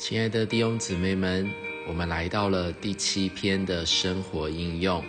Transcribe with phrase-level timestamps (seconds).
[0.00, 1.46] 亲爱的弟兄姊妹们，
[1.86, 5.04] 我们来到了第七篇的生活应用。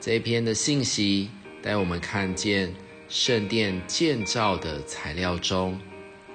[0.00, 1.28] 这一篇的信息
[1.62, 2.74] 带我们看见
[3.10, 5.78] 圣殿建造的材料中，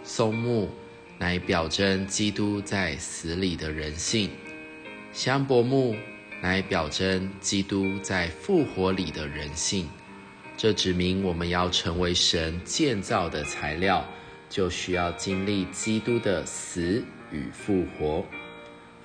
[0.03, 0.69] 松木
[1.17, 4.29] 乃表征基督在死里的人性，
[5.11, 5.95] 香柏木
[6.43, 9.89] 乃表征基督在复活里的人性。
[10.55, 14.07] 这指明我们要成为神建造的材料，
[14.47, 17.03] 就需要经历基督的死。
[17.31, 18.25] 与复活，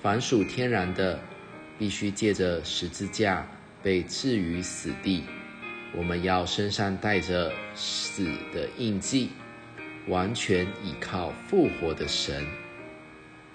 [0.01, 1.19] 凡属天然的，
[1.79, 3.47] 必须借着十字架
[3.81, 5.23] 被置于死地。
[5.93, 9.29] 我们要身上带着死的印记，
[10.07, 12.45] 完全倚靠复活的神。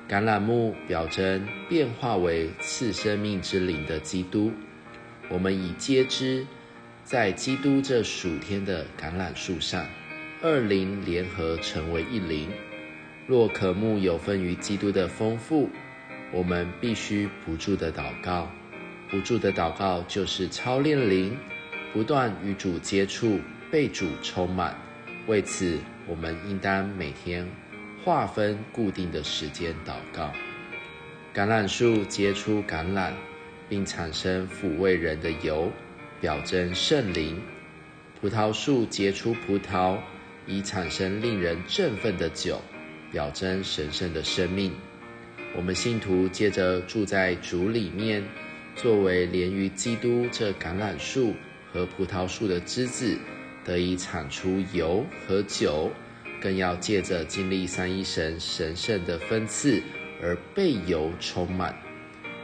[0.09, 4.53] 橄榄木表征变化为赐生命之灵的基督。
[5.29, 6.47] 我们已皆知，
[7.05, 9.87] 在基督这属天的橄榄树上，
[10.43, 12.49] 二灵联合成为一灵。
[13.27, 15.71] 若渴慕有分于基督的丰富，
[16.33, 18.51] 我们必须不住的祷告。
[19.09, 21.37] 不住的祷告就是操练灵，
[21.93, 23.39] 不断与主接触，
[23.71, 24.77] 被主充满。
[25.27, 27.47] 为此，我们应当每天
[28.05, 30.33] 划分固定的时间祷告。
[31.33, 33.13] 橄榄树结出橄榄，
[33.69, 35.71] 并产生抚慰人的油，
[36.21, 37.37] 表征圣灵；
[38.21, 39.97] 葡萄树结出葡萄，
[40.47, 42.61] 以产生令人振奋的酒。
[43.13, 44.73] 表征神圣的生命。
[45.55, 48.25] 我们信徒借着住在主里面，
[48.75, 51.35] 作为连于基督这橄榄树
[51.71, 53.19] 和葡萄树的枝子，
[53.63, 55.93] 得以产出油和酒，
[56.41, 59.83] 更要借着经历三一神神圣的分赐
[60.23, 61.77] 而被油充满。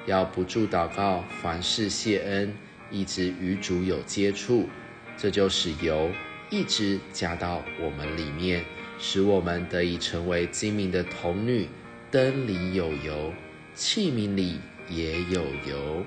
[0.05, 2.55] 要不住祷告，凡事谢恩，
[2.91, 4.69] 一直与主有接触，
[5.17, 6.11] 这就使油
[6.51, 8.63] 一直加到我们里面。
[8.99, 11.69] 使我们得以成为精明的童女，
[12.11, 13.33] 灯里有油，
[13.75, 16.05] 器皿里也有油。